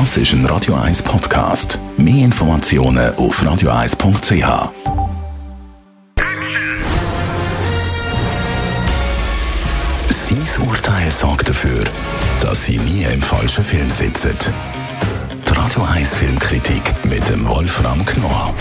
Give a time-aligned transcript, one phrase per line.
[0.00, 1.78] Das ist ein Radio 1 Podcast.
[1.96, 4.72] Mehr Informationen auf radio1.ch.
[10.08, 11.84] Sein Urteil sorgt dafür,
[12.40, 14.36] dass Sie nie im falschen Film sitzen.
[15.64, 18.52] Radio 1 Filmkritik mit dem Wolfram Knorr.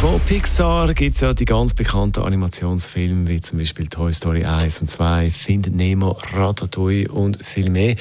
[0.00, 4.80] Von Pixar gibt es ja die ganz bekannten Animationsfilme wie zum Beispiel Toy Story 1
[4.80, 7.94] und 2, Findet Nemo, Ratatouille und viel mehr.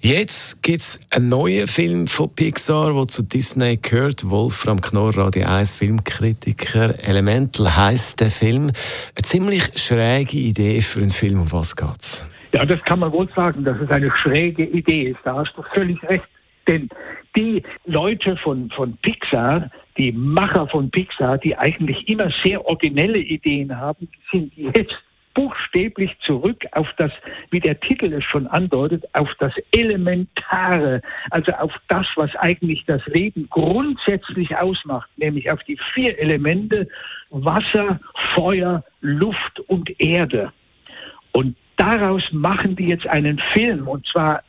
[0.00, 4.28] Jetzt gibt es einen neuen Film von Pixar, der zu Disney gehört.
[4.28, 6.96] Wolfram Knorr, Radio 1 Filmkritiker.
[7.06, 8.72] Elemental heißt der Film.
[9.14, 11.42] Eine ziemlich schräge Idee für einen Film.
[11.42, 12.28] Um was geht's?
[12.50, 15.20] Ja, das kann man wohl sagen, dass es eine schräge Idee ist.
[15.22, 16.24] Da hast du völlig recht.
[16.68, 16.88] Denn
[17.36, 23.76] die Leute von, von Pixar, die Macher von Pixar, die eigentlich immer sehr originelle Ideen
[23.76, 24.94] haben, sind jetzt
[25.34, 27.12] buchstäblich zurück auf das,
[27.50, 31.00] wie der Titel es schon andeutet, auf das Elementare,
[31.30, 36.88] also auf das, was eigentlich das Leben grundsätzlich ausmacht, nämlich auf die vier Elemente
[37.30, 38.00] Wasser,
[38.34, 40.52] Feuer, Luft und Erde.
[41.30, 44.42] Und daraus machen die jetzt einen Film, und zwar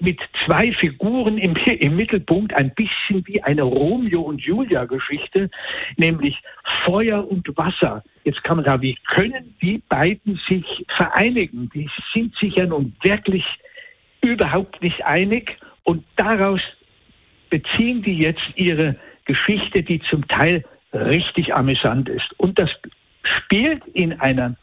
[0.00, 5.50] mit zwei Figuren im, im, Mittelpunkt, ein bisschen wie eine Romeo und Julia Geschichte,
[5.96, 6.36] nämlich
[6.84, 8.02] Feuer und Wasser.
[8.24, 11.70] Jetzt kann man sagen, wie können die beiden sich vereinigen?
[11.74, 13.44] Die sind sich ja nun wirklich
[14.20, 16.60] überhaupt nicht einig und daraus
[17.50, 22.28] beziehen die jetzt ihre Geschichte, die zum Teil richtig amüsant ist.
[22.38, 22.70] Und das
[23.24, 24.56] spielt in einer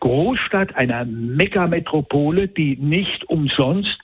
[0.00, 3.98] Großstadt, einer Megametropole, die nicht umsonst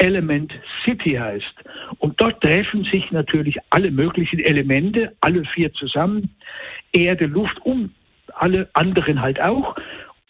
[0.00, 0.52] Element
[0.84, 1.54] City heißt.
[1.98, 6.34] Und dort treffen sich natürlich alle möglichen Elemente, alle vier zusammen,
[6.92, 7.92] Erde, Luft und
[8.34, 9.76] alle anderen halt auch.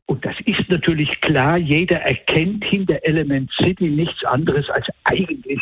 [0.07, 5.61] Und das ist natürlich klar, jeder erkennt hinter Element City nichts anderes als eigentlich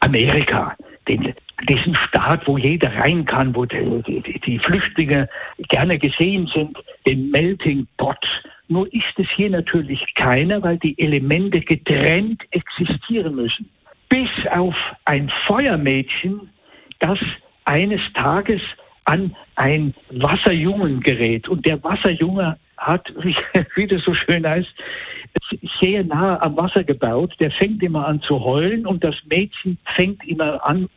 [0.00, 0.76] Amerika,
[1.08, 1.34] den,
[1.68, 5.28] diesen Staat, wo jeder rein kann, wo die, die, die Flüchtlinge
[5.68, 8.24] gerne gesehen sind, den Melting Pot
[8.70, 13.68] nur ist es hier natürlich keiner, weil die Elemente getrennt existieren müssen.
[14.08, 16.48] Bis auf ein Feuermädchen,
[17.00, 17.18] das
[17.64, 18.60] eines Tages
[19.04, 21.48] an ein Wasserjungen gerät.
[21.48, 23.12] Und der Wasserjunge hat,
[23.74, 24.72] wie das so schön heißt,
[25.80, 27.34] sehr nah am Wasser gebaut.
[27.40, 30.88] Der fängt immer an zu heulen und das Mädchen fängt immer an,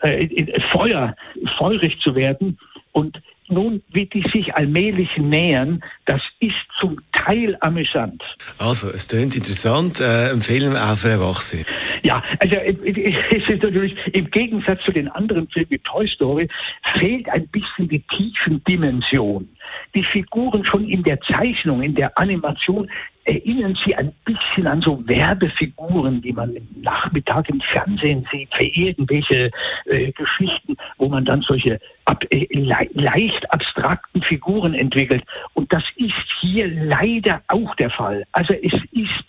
[0.00, 1.14] äh, Feuer,
[1.58, 2.58] feurig zu werden.
[2.96, 8.22] Und nun, wie die sich allmählich nähern, das ist zum Teil amüsant.
[8.56, 11.64] Also, es klingt interessant, äh, ein Film auch für Erwachsene.
[12.06, 16.48] Ja, also es ist natürlich im Gegensatz zu den anderen Filmen wie Toy Story
[16.94, 19.48] fehlt ein bisschen die Tiefendimension.
[19.92, 22.88] Die Figuren schon in der Zeichnung, in der Animation
[23.24, 28.66] erinnern Sie ein bisschen an so Werbefiguren, die man im Nachmittag im Fernsehen sieht, für
[28.66, 29.50] irgendwelche
[29.86, 35.24] äh, Geschichten, wo man dann solche ab, äh, le leicht abstrakten Figuren entwickelt.
[35.54, 38.24] Und das ist hier leider auch der Fall.
[38.30, 39.24] Also es ist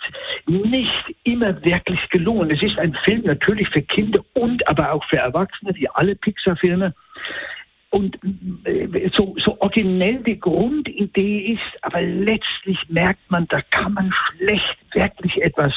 [0.47, 2.51] nicht immer wirklich gelungen.
[2.51, 6.93] Es ist ein Film natürlich für Kinder und aber auch für Erwachsene, wie alle Pixar-Filme
[7.89, 8.17] und
[8.65, 14.77] äh, so, so originell die Grundidee ist, aber letztlich merkt man, da kann man schlecht
[14.93, 15.73] wirklich etwas,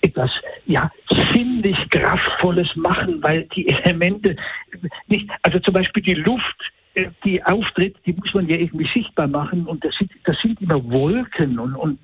[0.00, 0.30] etwas,
[0.66, 0.90] ja,
[1.32, 4.36] sinnlich Kraftvolles machen, weil die Elemente
[5.08, 6.71] nicht, also zum Beispiel die Luft,
[7.24, 10.82] die auftritt, die muss man ja irgendwie sichtbar machen und das sind, das sind immer
[10.90, 11.98] Wolken und, und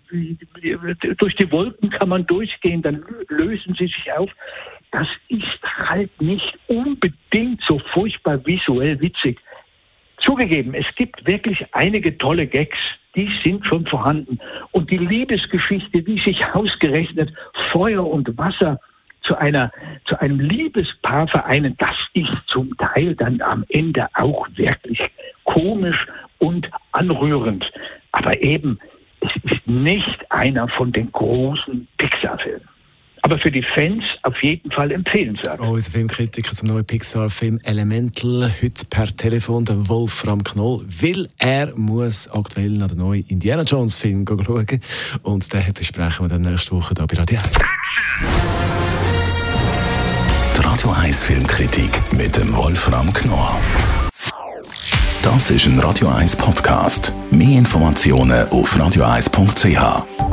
[1.19, 4.31] durch die Wolken kann man durchgehen, dann lösen sie sich auf.
[4.91, 9.39] Das ist halt nicht unbedingt so furchtbar visuell witzig.
[10.21, 12.79] Zugegeben, es gibt wirklich einige tolle Gags,
[13.15, 14.39] die sind schon vorhanden.
[14.73, 17.33] Und die Liebesgeschichte, wie sich ausgerechnet
[17.73, 18.81] Feuer und Wasser
[19.23, 19.71] zu einer,
[20.09, 25.01] zu einem Liebespaar vereinen, das ist zum Teil dann am Ende auch wirklich
[25.45, 26.07] komisch
[26.39, 27.65] und anrührend.
[28.13, 28.79] Aber eben,
[29.21, 32.69] es ist nicht einer von den großen Pixar-Filmen
[33.23, 35.61] aber für die Fans auf jeden Fall empfehlenswert.
[35.61, 41.75] Oh, unser Filmkritiker zum neuen Pixar-Film Elemental, heute per Telefon der Wolfram Knoll, weil er
[41.77, 44.81] muss aktuell nach dem neuen Indiana Jones-Film schauen
[45.23, 48.78] und den besprechen wir dann nächste Woche hier bei Radio 1.
[50.59, 53.51] Die Radio 1 Filmkritik mit dem Wolfram Knoll.
[55.23, 57.13] Das ist ein Radio 1 Podcast.
[57.31, 60.28] Mehr Informationen auf radio1.ch.